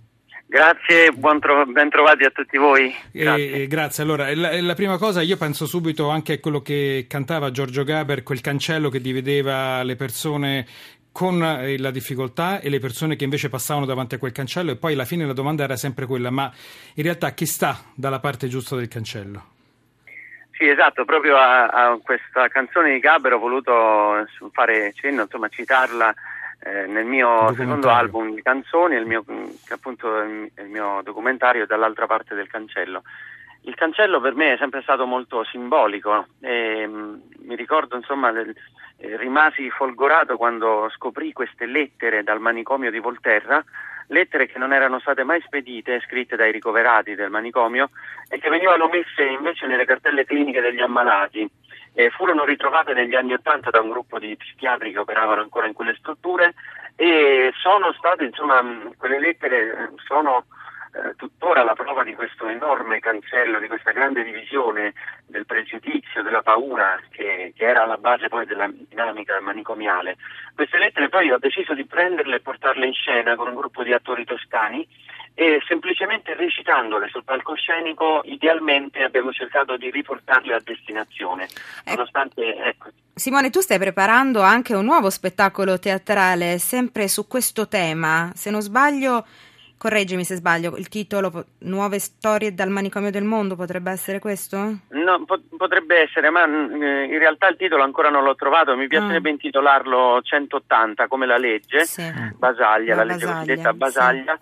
Grazie, 0.49 1.11
buon 1.11 1.41
tro- 1.41 1.67
ben 1.67 1.91
trovati 1.91 2.25
a 2.25 2.31
tutti 2.31 2.57
voi. 2.57 2.95
Grazie. 3.11 3.51
E- 3.51 3.63
e 3.63 3.67
grazie. 3.67 4.03
Allora, 4.03 4.35
la, 4.35 4.61
la 4.61 4.75
prima 4.75 4.97
cosa, 4.97 5.21
io 5.21 5.37
penso 5.37 5.67
subito 5.67 6.09
anche 6.09 6.35
a 6.35 6.39
quello 6.39 6.63
che 6.63 7.07
cantava 7.09 7.51
Giorgio 7.51 7.85
Gaber, 7.85 8.23
quel 8.23 8.41
cancello 8.41 8.89
che 8.89 9.01
divideva 9.01 9.83
le 9.83 9.97
persone 9.97 10.67
con 11.11 11.43
eh, 11.43 11.79
la 11.79 11.91
difficoltà 11.91 12.61
e 12.61 12.69
le 12.69 12.79
persone 12.79 13.17
che 13.17 13.25
invece 13.25 13.49
passavano 13.49 13.87
davanti 13.87 14.17
a 14.17 14.19
quel 14.19 14.33
cancello 14.33 14.73
e 14.73 14.77
poi 14.77 14.93
alla 14.93 15.07
fine 15.07 15.25
la 15.25 15.33
domanda 15.33 15.65
era 15.65 15.77
sempre 15.77 16.05
quella, 16.05 16.31
ma 16.31 16.53
in 16.95 17.03
realtà 17.03 17.33
chi 17.33 17.47
sta 17.47 17.85
dalla 17.95 18.21
parte 18.21 18.49
giusta 18.49 18.77
del 18.77 18.89
cancello? 18.89 19.55
Sì, 20.57 20.69
esatto, 20.69 21.05
proprio 21.05 21.37
a, 21.37 21.67
a 21.67 21.99
questa 22.03 22.49
canzone 22.49 22.93
di 22.93 22.99
Gaber 22.99 23.35
ho 23.35 23.39
voluto 23.39 24.19
eh, 24.19 24.27
fare 24.53 24.93
cenno, 24.95 25.23
insomma, 25.23 25.49
citarla 25.49 26.15
eh, 26.61 26.87
nel 26.87 27.05
mio 27.05 27.53
secondo 27.55 27.91
album 27.91 28.35
di 28.35 28.41
canzoni, 28.43 28.95
il 28.97 29.05
mio, 29.05 29.23
che 29.23 29.75
appunto 29.75 30.21
è 30.21 30.25
il 30.25 30.51
il 30.59 30.69
mio 30.69 31.01
documentario 31.03 31.67
dall'altra 31.67 32.07
parte 32.07 32.35
del 32.35 32.49
cancello. 32.49 33.03
Il 33.63 33.75
cancello 33.75 34.21
per 34.21 34.35
me 34.35 34.55
è 34.55 34.57
sempre 34.57 34.81
stato 34.83 35.07
molto 35.07 35.45
simbolico 35.45 36.27
e 36.41 36.87
mh, 36.87 37.23
mi 37.45 37.57
ricordo 37.57 37.97
insomma 37.97 38.31
del- 38.31 38.55
eh, 38.99 39.17
rimasi 39.17 39.69
folgorato 39.71 40.37
quando 40.37 40.89
scoprì 40.95 41.33
queste 41.33 41.67
lettere 41.67 42.23
dal 42.23 42.41
manicomio 42.41 42.91
di 42.91 42.99
Volterra, 42.99 43.63
lettere 44.09 44.47
che 44.47 44.59
non 44.59 44.73
erano 44.73 44.99
state 45.01 45.25
mai 45.25 45.41
spedite, 45.43 46.01
scritte 46.01 46.37
dai 46.37 46.53
ricoverati 46.53 47.15
del 47.15 47.31
manicomio 47.31 47.91
e 48.29 48.39
che 48.39 48.49
venivano 48.49 48.89
messe 48.89 49.25
invece 49.25 49.67
nelle 49.67 49.85
cartelle 49.85 50.25
cliniche 50.25 50.61
degli 50.61 50.81
ammalati. 50.81 51.49
E 51.99 52.11
furono 52.11 52.45
ritrovate 52.45 52.93
negli 52.93 53.15
anni 53.15 53.33
Ottanta 53.33 53.71
da 53.71 53.81
un 53.81 53.89
gruppo 53.89 54.19
di 54.19 54.37
psichiatri 54.37 54.93
che 54.93 54.99
operavano 54.99 55.41
ancora 55.41 55.67
in 55.67 55.73
quelle 55.73 55.97
strutture 55.99 56.53
e 56.95 57.53
sono 57.57 57.93
state, 57.93 58.25
insomma, 58.25 58.63
quelle 58.99 59.19
lettere 59.19 59.71
eh, 59.71 59.89
sono 60.07 60.45
eh, 60.97 61.15
tuttora 61.17 61.63
la 61.63 61.75
prova 61.75 62.03
di 62.03 62.15
questo 62.15 62.49
enorme 62.49 63.01
cancello, 63.01 63.59
di 63.59 63.69
questa 63.69 63.93
grande 63.93 64.25
divisione 64.25 64.95
del 65.27 65.45
pregiudizio, 65.45 66.23
della 66.23 66.43
paura 66.43 66.99
che, 67.11 67.53
che 67.55 67.65
era 67.65 67.83
alla 67.83 67.99
base 67.99 68.29
poi 68.29 68.47
della 68.47 68.71
dinamica 68.71 69.39
manicomiale. 69.41 70.17
Queste 70.55 70.79
lettere 70.79 71.11
poi 71.11 71.31
ho 71.31 71.39
deciso 71.39 71.75
di 71.75 71.85
prenderle 71.85 72.37
e 72.37 72.41
portarle 72.41 72.87
in 72.87 72.95
scena 72.95 73.37
con 73.37 73.49
un 73.49 73.55
gruppo 73.55 73.83
di 73.83 73.93
attori 73.93 74.25
toscani 74.25 74.87
e 75.35 75.61
semplicemente 75.69 76.35
recitandole 76.35 77.09
sul 77.09 77.25
palcoscenico 77.25 78.23
idealmente 78.25 79.03
abbiamo 79.03 79.33
cercato 79.33 79.77
di 79.77 79.91
riportarle 79.91 80.55
a 80.55 80.61
destinazione, 80.65 81.47
nonostante 81.85 82.57
ecco, 82.57 82.89
Simone, 83.19 83.49
tu 83.49 83.61
stai 83.61 83.79
preparando 83.79 84.41
anche 84.43 84.75
un 84.75 84.85
nuovo 84.85 85.09
spettacolo 85.09 85.79
teatrale 85.79 86.59
sempre 86.59 87.09
su 87.09 87.27
questo 87.27 87.67
tema. 87.67 88.31
Se 88.35 88.51
non 88.51 88.61
sbaglio, 88.61 89.27
correggimi 89.79 90.25
se 90.25 90.37
sbaglio, 90.37 90.77
il 90.77 90.89
titolo 90.89 91.45
Nuove 91.61 91.99
storie 91.99 92.55
dal 92.55 92.71
manicomio 92.71 93.11
del 93.11 93.25
mondo 93.25 93.57
potrebbe 93.57 93.91
essere 93.91 94.19
questo? 94.19 94.57
No, 94.89 95.25
po- 95.25 95.41
potrebbe 95.57 96.01
essere, 96.03 96.31
ma 96.31 96.47
mm, 96.47 96.83
eh, 96.83 97.05
in 97.05 97.19
realtà 97.19 97.49
il 97.49 97.57
titolo 97.57 97.83
ancora 97.83 98.09
non 98.09 98.25
l'ho 98.25 98.35
trovato. 98.35 98.75
Mi 98.77 98.87
piacerebbe 98.89 99.29
Ah. 99.29 99.33
intitolarlo 99.33 100.21
180 100.23 101.07
come 101.09 101.27
la 101.27 101.37
legge, 101.39 101.85
Sì. 101.85 102.03
Basaglia, 102.37 102.95
la, 102.95 103.05
La 103.05 103.13
legge 103.13 103.27
Basaglia, 103.27 103.35
cosiddetta 103.45 103.71
sì. 103.71 103.77
Basaglia, 103.77 104.39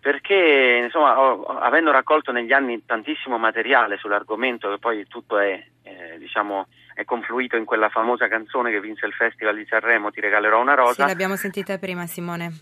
perché 0.00 0.80
insomma, 0.84 1.16
avendo 1.60 1.90
raccolto 1.90 2.30
negli 2.30 2.52
anni 2.52 2.84
tantissimo 2.84 3.38
materiale 3.38 3.96
sull'argomento, 3.96 4.68
che 4.70 4.78
poi 4.78 5.06
tutto 5.08 5.38
è, 5.38 5.64
eh, 5.82 6.18
diciamo, 6.18 6.66
è 6.94 7.04
confluito 7.04 7.56
in 7.56 7.64
quella 7.64 7.88
famosa 7.88 8.28
canzone 8.28 8.70
che 8.70 8.80
vinse 8.80 9.06
il 9.06 9.12
Festival 9.14 9.56
di 9.56 9.66
Sanremo, 9.66 10.10
Ti 10.10 10.20
regalerò 10.20 10.60
una 10.60 10.72
Sì, 10.72 10.78
rosa. 10.78 11.06
l'abbiamo 11.06 11.36
sentita 11.36 11.78
prima, 11.78 12.06
Simone. 12.06 12.52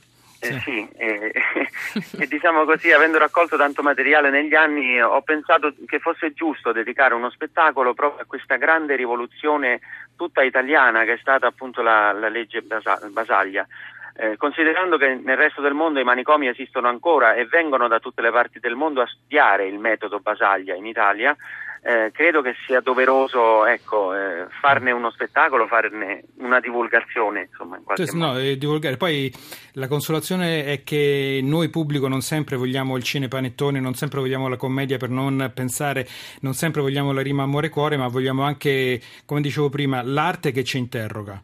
Eh, 0.44 0.58
sì, 0.58 0.88
eh, 0.96 1.32
e 2.18 2.26
diciamo 2.26 2.64
così, 2.64 2.90
avendo 2.90 3.16
raccolto 3.16 3.56
tanto 3.56 3.80
materiale 3.80 4.28
negli 4.28 4.56
anni, 4.56 5.00
ho 5.00 5.22
pensato 5.22 5.72
che 5.86 6.00
fosse 6.00 6.32
giusto 6.32 6.72
dedicare 6.72 7.14
uno 7.14 7.30
spettacolo 7.30 7.94
proprio 7.94 8.22
a 8.22 8.26
questa 8.26 8.56
grande 8.56 8.96
rivoluzione 8.96 9.78
tutta 10.16 10.42
italiana 10.42 11.04
che 11.04 11.12
è 11.12 11.18
stata 11.18 11.46
appunto 11.46 11.80
la, 11.80 12.10
la 12.10 12.28
legge 12.28 12.60
Basa- 12.60 13.00
Basaglia. 13.10 13.64
Eh, 14.14 14.36
considerando 14.36 14.96
che 14.96 15.14
nel 15.14 15.36
resto 15.36 15.60
del 15.62 15.74
mondo 15.74 16.00
i 16.00 16.04
manicomi 16.04 16.48
esistono 16.48 16.88
ancora 16.88 17.34
e 17.34 17.46
vengono 17.46 17.86
da 17.86 18.00
tutte 18.00 18.20
le 18.20 18.32
parti 18.32 18.58
del 18.58 18.74
mondo 18.74 19.00
a 19.00 19.06
studiare 19.06 19.68
il 19.68 19.78
metodo 19.78 20.18
Basaglia 20.18 20.74
in 20.74 20.86
Italia, 20.86 21.36
eh, 21.84 22.12
credo 22.12 22.42
che 22.42 22.54
sia 22.64 22.80
doveroso 22.80 23.66
ecco, 23.66 24.14
eh, 24.14 24.46
farne 24.60 24.92
uno 24.92 25.10
spettacolo, 25.10 25.66
farne 25.66 26.22
una 26.36 26.60
divulgazione, 26.60 27.48
insomma, 27.50 27.76
in 27.76 27.82
modo. 27.84 28.04
no, 28.12 28.38
è 28.38 28.56
divulgare. 28.56 28.96
Poi 28.96 29.32
la 29.72 29.88
consolazione 29.88 30.64
è 30.64 30.84
che 30.84 31.40
noi 31.42 31.70
pubblico 31.70 32.06
non 32.06 32.20
sempre 32.20 32.54
vogliamo 32.54 32.96
il 32.96 33.02
cinepanettone, 33.02 33.80
non 33.80 33.94
sempre 33.94 34.20
vogliamo 34.20 34.46
la 34.46 34.56
commedia 34.56 34.96
per 34.96 35.08
non 35.08 35.50
pensare, 35.52 36.06
non 36.42 36.52
sempre 36.52 36.82
vogliamo 36.82 37.12
la 37.12 37.20
rima 37.20 37.42
amore 37.42 37.68
cuore, 37.68 37.96
ma 37.96 38.06
vogliamo 38.06 38.44
anche, 38.44 39.00
come 39.26 39.40
dicevo 39.40 39.68
prima, 39.68 40.02
l'arte 40.02 40.52
che 40.52 40.62
ci 40.62 40.78
interroga. 40.78 41.42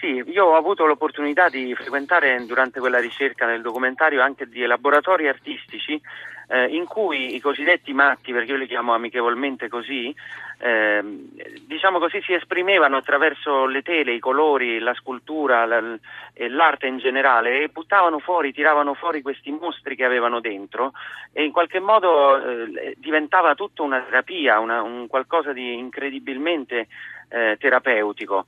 Sì, 0.00 0.22
io 0.26 0.44
ho 0.44 0.56
avuto 0.56 0.86
l'opportunità 0.86 1.48
di 1.48 1.74
frequentare 1.74 2.46
durante 2.46 2.80
quella 2.80 3.00
ricerca 3.00 3.46
nel 3.46 3.60
documentario 3.60 4.22
anche 4.22 4.46
di 4.46 4.64
laboratori 4.64 5.28
artistici 5.28 6.00
eh, 6.48 6.66
in 6.66 6.86
cui 6.86 7.34
i 7.34 7.40
cosiddetti 7.40 7.92
matti, 7.92 8.32
perché 8.32 8.52
io 8.52 8.58
li 8.58 8.66
chiamo 8.66 8.94
amichevolmente 8.94 9.68
così, 9.68 10.14
ehm, 10.60 11.28
diciamo 11.66 11.98
così 11.98 12.20
si 12.22 12.32
esprimevano 12.32 12.96
attraverso 12.96 13.66
le 13.66 13.82
tele, 13.82 14.12
i 14.12 14.18
colori, 14.18 14.78
la 14.78 14.94
scultura 14.94 15.64
la- 15.66 15.96
e 16.32 16.48
l'arte 16.48 16.86
in 16.86 16.98
generale 16.98 17.62
e 17.62 17.68
buttavano 17.68 18.18
fuori, 18.18 18.52
tiravano 18.52 18.94
fuori 18.94 19.22
questi 19.22 19.50
mostri 19.50 19.94
che 19.94 20.04
avevano 20.04 20.40
dentro 20.40 20.92
e 21.32 21.44
in 21.44 21.52
qualche 21.52 21.80
modo 21.80 22.36
eh, 22.42 22.94
diventava 22.96 23.54
tutto 23.54 23.82
una 23.82 24.00
terapia, 24.00 24.58
una- 24.58 24.82
un 24.82 25.06
qualcosa 25.06 25.52
di 25.52 25.74
incredibilmente 25.74 26.88
eh, 27.30 27.56
terapeutico. 27.58 28.46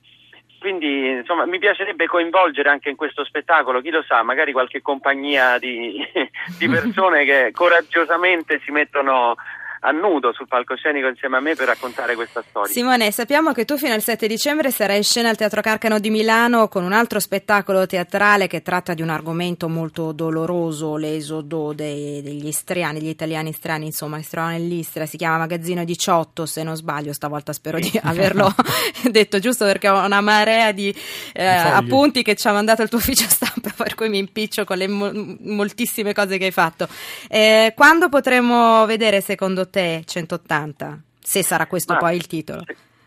Quindi 0.61 1.09
insomma 1.09 1.47
mi 1.47 1.57
piacerebbe 1.57 2.05
coinvolgere 2.05 2.69
anche 2.69 2.89
in 2.89 2.95
questo 2.95 3.25
spettacolo, 3.25 3.81
chi 3.81 3.89
lo 3.89 4.03
sa, 4.03 4.21
magari 4.21 4.51
qualche 4.51 4.79
compagnia 4.79 5.57
di, 5.57 5.97
di 6.59 6.67
persone 6.69 7.25
che 7.25 7.49
coraggiosamente 7.51 8.61
si 8.63 8.69
mettono 8.69 9.35
a 9.83 9.91
nudo 9.91 10.31
sul 10.33 10.47
palcoscenico 10.47 11.07
insieme 11.07 11.37
a 11.37 11.39
me 11.39 11.55
per 11.55 11.65
raccontare 11.65 12.13
questa 12.13 12.43
storia. 12.47 12.71
Simone, 12.71 13.11
sappiamo 13.11 13.51
che 13.51 13.65
tu 13.65 13.77
fino 13.77 13.93
al 13.93 14.01
7 14.01 14.27
dicembre 14.27 14.69
sarai 14.69 14.97
in 14.97 15.03
scena 15.03 15.29
al 15.29 15.37
Teatro 15.37 15.61
Carcano 15.61 15.97
di 15.97 16.11
Milano 16.11 16.67
con 16.67 16.83
un 16.83 16.93
altro 16.93 17.19
spettacolo 17.19 17.87
teatrale 17.87 18.45
che 18.45 18.61
tratta 18.61 18.93
di 18.93 19.01
un 19.01 19.09
argomento 19.09 19.67
molto 19.67 20.11
doloroso, 20.11 20.97
l'esodo 20.97 21.73
dei, 21.73 22.21
degli 22.21 22.45
istriani, 22.45 22.99
degli 22.99 23.09
italiani 23.09 23.49
istriani, 23.49 23.87
insomma, 23.87 24.17
che 24.17 24.23
si 24.23 24.29
trovano 24.29 24.53
nell'Istria, 24.53 25.05
si 25.07 25.17
chiama 25.17 25.39
Magazzino 25.39 25.83
18, 25.83 26.45
se 26.45 26.61
non 26.61 26.75
sbaglio, 26.75 27.11
stavolta 27.11 27.51
spero 27.51 27.79
di 27.79 27.91
averlo 28.03 28.53
detto 29.09 29.39
giusto 29.39 29.65
perché 29.65 29.89
ho 29.89 30.05
una 30.05 30.21
marea 30.21 30.71
di 30.71 30.95
eh, 31.33 31.43
appunti 31.43 32.21
che 32.21 32.35
ci 32.35 32.47
ha 32.47 32.53
mandato 32.53 32.83
il 32.83 32.89
tuo 32.89 32.99
ufficio 32.99 33.25
stampa, 33.27 33.73
per 33.75 33.95
cui 33.95 34.09
mi 34.09 34.19
impiccio 34.19 34.63
con 34.63 34.77
le 34.77 34.87
mo- 34.87 35.11
moltissime 35.39 36.13
cose 36.13 36.37
che 36.37 36.45
hai 36.45 36.51
fatto. 36.51 36.87
Eh, 37.27 37.73
quando 37.75 38.09
potremo 38.09 38.85
vedere 38.85 39.21
secondo 39.21 39.69
te 39.69 39.70
180? 39.71 40.99
Se 41.19 41.43
sarà 41.43 41.65
questo 41.67 41.93
Ma, 41.93 41.99
poi 41.99 42.15
il 42.15 42.27
titolo. 42.27 42.63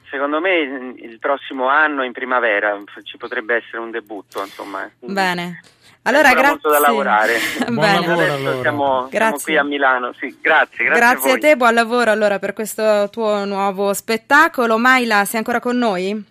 Secondo 0.08 0.40
me 0.40 0.94
il 0.96 1.18
prossimo 1.18 1.68
anno 1.68 2.04
in 2.04 2.12
primavera 2.12 2.80
ci 3.02 3.16
potrebbe 3.16 3.56
essere 3.56 3.78
un 3.78 3.90
debutto, 3.90 4.40
insomma. 4.40 4.88
Bene. 5.00 5.60
Allora, 6.06 6.32
grazie. 6.32 6.48
molto 6.48 6.70
da 6.70 6.78
lavorare. 6.80 7.32
buon 7.68 7.76
lavoro 7.76 8.32
allora. 8.34 8.60
siamo, 8.60 9.08
siamo 9.10 9.36
qui 9.42 9.56
a 9.56 9.64
Milano. 9.64 10.12
Sì, 10.12 10.38
grazie, 10.40 10.84
grazie, 10.84 11.00
Grazie 11.00 11.30
a, 11.30 11.34
a 11.34 11.38
te, 11.38 11.56
buon 11.56 11.74
lavoro 11.74 12.10
allora 12.10 12.38
per 12.38 12.52
questo 12.52 13.08
tuo 13.10 13.44
nuovo 13.44 13.92
spettacolo. 13.94 14.76
Maila, 14.78 15.24
sei 15.24 15.38
ancora 15.38 15.60
con 15.60 15.78
noi? 15.78 16.24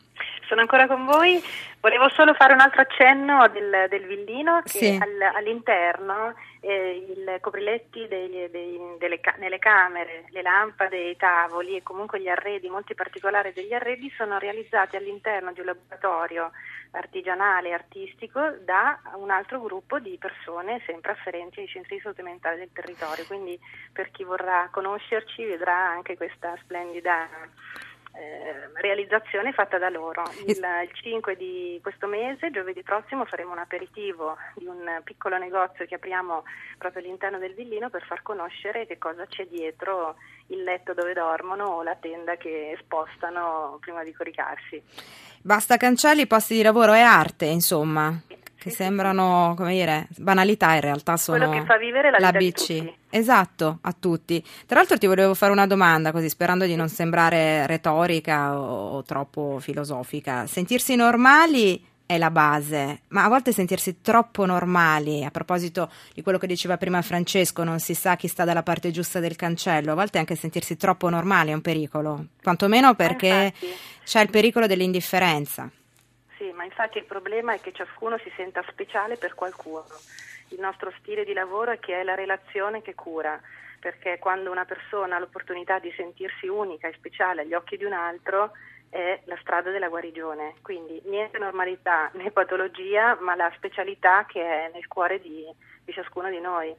Sono 0.47 0.61
ancora 0.61 0.85
con 0.87 1.05
voi. 1.05 1.41
Volevo 1.79 2.07
solo 2.09 2.33
fare 2.35 2.53
un 2.53 2.59
altro 2.59 2.81
accenno 2.81 3.47
del, 3.49 3.87
del 3.89 4.05
villino 4.05 4.61
che 4.63 4.77
Sì. 4.77 4.99
al- 5.01 5.35
all'interno 5.35 6.33
eh, 6.65 7.36
i 7.36 7.39
copriletti 7.41 8.08
degli- 8.08 8.48
dei- 8.48 8.96
delle 8.98 9.20
nelle 9.38 9.60
camere, 9.60 10.25
le 10.29 10.41
lampade, 10.41 10.98
i 10.98 11.17
tavoli 11.17 11.75
e 11.75 11.84
comunque 11.84 12.22
gli 12.22 12.29
arredi, 12.29 12.70
molti 12.70 12.96
particolari 12.96 13.51
degli 13.51 13.74
arredi 13.74 14.10
sono 14.15 14.39
realizzati 14.39 14.96
all'interno 14.96 15.51
di 15.51 15.60
un 15.60 15.65
laboratorio 15.67 16.51
artigianale 16.91 17.70
e 17.70 17.74
artistico 17.74 18.39
da 18.62 19.00
un 19.15 19.29
altro 19.29 19.60
gruppo 19.60 20.00
di 20.00 20.17
persone 20.17 20.82
sempre 20.86 21.12
afferenti 21.12 21.60
ai 21.60 21.67
centri 21.67 21.96
di 21.98 22.01
salute 22.01 22.22
mentale 22.22 22.58
del 22.58 22.72
territorio. 22.72 23.25
Quindi 23.25 23.60
per 23.91 24.12
chi 24.12 24.24
vorrà 24.24 24.70
conoscerci 24.72 25.43
vedrà 25.43 25.75
anche 25.75 26.15
questa 26.15 26.55
splendida 26.62 27.27
eh, 28.15 28.70
realizzazione 28.75 29.53
fatta 29.53 29.77
da 29.77 29.89
loro. 29.89 30.24
Il, 30.46 30.58
il 30.58 30.91
5 30.91 31.36
di 31.36 31.79
questo 31.82 32.08
mese, 32.08 32.51
giovedì 32.51 32.84
prossimo, 32.84 33.25
faremo 33.25 33.51
un 33.51 33.60
aperitivo 33.60 34.38
di 34.55 34.65
un 34.65 35.01
piccolo 35.03 35.38
negozio 35.38 35.86
che 35.86 35.96
apriamo 35.96 36.43
proprio 36.77 37.01
all'interno 37.01 37.39
del 37.39 37.53
villino 37.53 37.89
per 37.89 38.03
far 38.05 38.22
conoscere 38.22 38.86
che 38.86 38.98
cosa 38.98 39.25
c'è 39.25 39.48
dietro 39.48 40.15
il 40.48 40.63
letto 40.63 40.93
dove 40.93 41.13
dormono 41.13 41.65
o 41.65 41.84
la 41.84 41.96
tenda 41.96 42.36
che 42.36 42.77
spostano 42.79 43.77
prima 43.82 44.03
di 44.03 44.13
coricarsi. 44.13 44.82
Basta 45.41 45.77
cancelli, 45.77 46.27
posti 46.27 46.55
di 46.55 46.62
lavoro 46.62 46.93
e 46.93 47.01
arte, 47.01 47.46
insomma, 47.46 48.13
che 48.55 48.70
sembrano, 48.70 49.53
come 49.58 49.74
dire, 49.74 50.08
banalità 50.17 50.74
in 50.74 50.82
realtà 50.82 51.17
sono 51.17 51.38
Quello 51.38 51.51
che 51.51 51.65
fa 51.65 51.77
vivere 51.77 52.12
la 52.12 52.20
l'ABC. 52.20 52.53
tutti. 52.53 53.01
Esatto, 53.15 53.77
a 53.82 53.93
tutti. 53.93 54.43
Tra 54.65 54.77
l'altro 54.77 54.98
ti 54.98 55.05
volevo 55.05 55.36
fare 55.36 55.51
una 55.51 55.67
domanda, 55.67 56.12
così 56.12 56.29
sperando 56.29 56.65
di 56.65 56.75
non 56.75 56.89
sembrare 56.89 57.67
retorica 57.67 58.58
o, 58.58 58.96
o 58.96 59.03
troppo 59.03 59.60
filosofica. 59.60 60.48
Sentirsi 60.48 60.96
normali 60.96 61.79
è 62.08 62.17
la 62.17 62.32
base, 62.32 63.01
ma 63.10 63.24
a 63.24 63.27
volte 63.27 63.51
sentirsi 63.51 64.01
troppo 64.01 64.46
normali, 64.46 65.24
a 65.24 65.29
proposito 65.29 65.91
di 66.15 66.24
quello 66.24 66.39
che 66.39 66.48
diceva 66.48 66.77
prima 66.77 67.03
Francesco, 67.03 67.63
non 67.63 67.77
si 67.77 67.93
sa 67.93 68.15
chi 68.15 68.27
sta 68.27 68.46
dalla 68.46 68.63
parte 68.63 68.89
giusta 68.89 69.20
del 69.20 69.36
cancello, 69.36 69.91
a 69.91 69.96
volte 69.96 70.17
anche 70.17 70.36
sentirsi 70.36 70.75
troppo 70.75 71.08
normali 71.08 71.51
è 71.51 71.53
un 71.53 71.62
pericolo, 71.62 72.25
quantomeno 72.41 72.96
perché 72.96 73.53
infatti. 73.53 73.77
c'è 74.05 74.22
il 74.22 74.32
pericolo 74.32 74.65
dell'indifferenza. 74.65 75.70
Sì, 76.36 76.51
ma 76.51 76.63
infatti 76.63 76.98
il 76.98 77.05
problema 77.05 77.53
è 77.53 77.62
che 77.62 77.72
ciascuno 77.74 78.17
si 78.17 78.32
senta 78.36 78.63
speciale 78.72 79.17
per 79.17 79.36
qualcuno. 79.36 79.86
Il 80.50 80.59
nostro 80.59 80.93
stile 81.00 81.25
di 81.25 81.33
lavoro 81.33 81.71
è 81.71 81.79
che 81.79 82.00
è 82.00 82.03
la 82.03 82.15
relazione 82.15 82.81
che 82.81 82.95
cura, 82.95 83.39
perché 83.79 84.17
quando 84.19 84.51
una 84.51 84.65
persona 84.65 85.15
ha 85.15 85.19
l'opportunità 85.19 85.79
di 85.79 85.91
sentirsi 85.95 86.47
unica 86.47 86.88
e 86.88 86.93
speciale 86.93 87.41
agli 87.41 87.53
occhi 87.53 87.77
di 87.77 87.83
un 87.83 87.93
altro 87.93 88.51
è 88.93 89.19
la 89.25 89.38
strada 89.41 89.71
della 89.71 89.89
guarigione. 89.89 90.53
Quindi 90.62 91.01
niente 91.05 91.39
normalità 91.39 92.12
né 92.15 92.29
patologia, 92.31 93.17
ma 93.19 93.35
la 93.35 93.51
specialità 93.55 94.25
che 94.25 94.41
è 94.41 94.71
nel 94.73 94.88
cuore 94.88 95.19
di, 95.19 95.43
di 95.83 95.91
ciascuno 95.91 96.29
di 96.29 96.39
noi. 96.39 96.73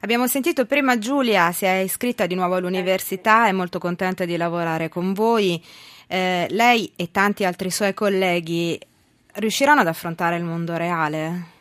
Abbiamo 0.00 0.26
sentito 0.26 0.66
prima 0.66 0.98
Giulia, 0.98 1.50
si 1.52 1.64
è 1.64 1.78
iscritta 1.78 2.26
di 2.26 2.34
nuovo 2.34 2.56
all'università, 2.56 3.46
è 3.46 3.52
molto 3.52 3.78
contenta 3.78 4.24
di 4.24 4.36
lavorare 4.36 4.88
con 4.88 5.12
voi. 5.12 5.62
Eh, 6.06 6.46
lei 6.50 6.92
e 6.96 7.10
tanti 7.10 7.44
altri 7.44 7.70
suoi 7.70 7.94
colleghi 7.94 8.78
riusciranno 9.34 9.80
ad 9.80 9.86
affrontare 9.86 10.36
il 10.36 10.44
mondo 10.44 10.76
reale? 10.76 11.56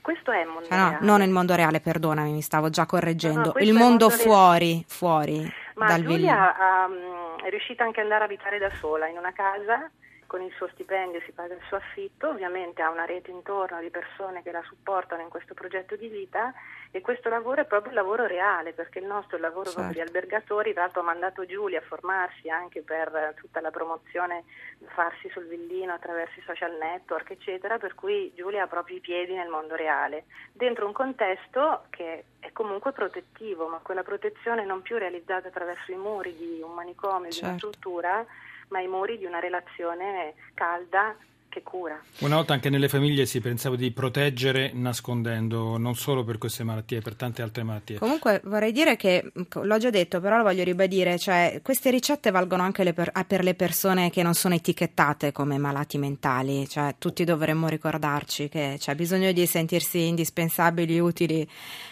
Questo 0.00 0.30
è 0.32 0.40
il 0.40 0.46
mondo 0.48 0.68
Ah, 0.70 0.76
no, 0.76 0.88
reale. 0.90 1.04
non 1.06 1.22
il 1.22 1.30
mondo 1.30 1.54
reale, 1.54 1.80
perdonami, 1.80 2.32
mi 2.32 2.42
stavo 2.42 2.70
già 2.70 2.86
correggendo. 2.86 3.40
No, 3.40 3.52
no, 3.54 3.60
il 3.60 3.72
mondo 3.72 4.08
mondo 4.08 4.10
fuori, 4.10 4.84
fuori 4.86 5.52
Ma 5.74 5.86
dal. 5.86 6.02
Giulia 6.02 6.54
mm, 6.88 7.44
è 7.44 7.50
riuscita 7.50 7.84
anche 7.84 8.00
ad 8.00 8.04
andare 8.06 8.22
a 8.22 8.26
abitare 8.26 8.58
da 8.58 8.70
sola 8.80 9.06
in 9.06 9.16
una 9.16 9.32
casa 9.32 9.90
con 10.28 10.42
il 10.42 10.52
suo 10.52 10.68
stipendio, 10.74 11.22
si 11.22 11.32
paga 11.32 11.54
il 11.54 11.62
suo 11.68 11.78
affitto, 11.78 12.28
ovviamente 12.28 12.82
ha 12.82 12.90
una 12.90 13.06
rete 13.06 13.30
intorno 13.30 13.80
di 13.80 13.88
persone 13.88 14.42
che 14.42 14.52
la 14.52 14.62
supportano 14.62 15.22
in 15.22 15.30
questo 15.30 15.54
progetto 15.54 15.96
di 15.96 16.08
vita 16.08 16.52
e 16.90 17.00
questo 17.00 17.30
lavoro 17.30 17.62
è 17.62 17.64
proprio 17.64 17.88
un 17.90 17.96
lavoro 17.96 18.26
reale 18.26 18.74
perché 18.74 18.98
il 18.98 19.06
nostro 19.06 19.32
è 19.36 19.40
il 19.40 19.46
lavoro 19.46 19.70
proprio 19.70 19.88
di 19.88 19.94
Certo. 20.00 20.12
albergatori, 20.12 20.72
tra 20.74 20.82
l'altro 20.82 21.00
ha 21.00 21.04
mandato 21.04 21.46
Giulia 21.46 21.78
a 21.78 21.82
formarsi 21.82 22.50
anche 22.50 22.82
per 22.82 23.32
tutta 23.38 23.62
la 23.62 23.70
promozione 23.70 24.44
da 24.78 24.90
farsi 24.90 25.30
sul 25.30 25.46
villino 25.46 25.94
attraverso 25.94 26.38
i 26.38 26.42
social 26.42 26.76
network 26.76 27.30
eccetera, 27.30 27.78
per 27.78 27.94
cui 27.94 28.30
Giulia 28.34 28.64
ha 28.64 28.66
proprio 28.66 28.96
i 28.96 29.00
piedi 29.00 29.34
nel 29.34 29.48
mondo 29.48 29.76
reale, 29.76 30.26
dentro 30.52 30.84
un 30.84 30.92
contesto 30.92 31.86
che 31.88 32.24
è 32.38 32.52
comunque 32.52 32.92
protettivo, 32.92 33.66
ma 33.68 33.78
quella 33.82 34.02
protezione 34.02 34.66
non 34.66 34.82
più 34.82 34.98
realizzata 34.98 35.48
attraverso 35.48 35.90
i 35.90 35.96
muri 35.96 36.36
di 36.36 36.60
un 36.62 36.74
manicomio, 36.74 37.30
di 37.30 37.38
una 37.40 37.52
Certo. 37.52 37.68
struttura, 37.72 38.26
ma 38.68 38.80
i 38.80 38.88
muri 38.88 39.18
di 39.18 39.24
una 39.24 39.40
relazione 39.40 40.34
calda 40.54 41.16
cura. 41.62 42.00
Una 42.18 42.36
volta 42.36 42.52
anche 42.52 42.70
nelle 42.70 42.88
famiglie 42.88 43.26
si 43.26 43.40
pensava 43.40 43.76
di 43.76 43.90
proteggere 43.90 44.70
nascondendo, 44.74 45.76
non 45.78 45.94
solo 45.94 46.24
per 46.24 46.38
queste 46.38 46.64
malattie, 46.64 47.00
per 47.00 47.14
tante 47.14 47.42
altre 47.42 47.62
malattie. 47.62 47.98
Comunque 47.98 48.40
vorrei 48.44 48.72
dire 48.72 48.96
che, 48.96 49.30
l'ho 49.52 49.78
già 49.78 49.90
detto, 49.90 50.20
però 50.20 50.36
lo 50.36 50.42
voglio 50.42 50.64
ribadire, 50.64 51.18
cioè 51.18 51.60
queste 51.62 51.90
ricette 51.90 52.30
valgono 52.30 52.62
anche 52.62 52.84
le 52.84 52.92
per, 52.92 53.12
per 53.26 53.42
le 53.42 53.54
persone 53.54 54.10
che 54.10 54.22
non 54.22 54.34
sono 54.34 54.54
etichettate 54.54 55.32
come 55.32 55.58
malati 55.58 55.98
mentali, 55.98 56.68
cioè 56.68 56.94
tutti 56.98 57.24
dovremmo 57.24 57.68
ricordarci 57.68 58.48
che 58.48 58.76
c'è 58.78 58.94
bisogno 58.94 59.32
di 59.32 59.46
sentirsi 59.46 60.06
indispensabili, 60.06 60.98
utili 60.98 61.48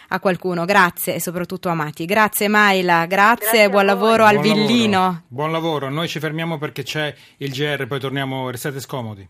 a 0.09 0.19
qualcuno, 0.19 0.65
grazie 0.65 1.15
e 1.15 1.19
soprattutto 1.19 1.69
amati. 1.69 2.05
Grazie 2.05 2.47
Maila, 2.47 3.05
grazie, 3.05 3.45
Grazie 3.49 3.69
buon 3.69 3.85
lavoro 3.85 4.23
al 4.23 4.35
Buon 4.35 4.47
lavoro. 4.47 4.65
villino. 4.67 5.23
Buon 5.27 5.51
lavoro, 5.51 5.89
noi 5.89 6.07
ci 6.07 6.19
fermiamo 6.19 6.57
perché 6.57 6.83
c'è 6.83 7.13
il 7.37 7.51
GR, 7.51 7.87
poi 7.87 7.99
torniamo, 7.99 8.49
restate 8.49 8.79
scomodi. 8.79 9.27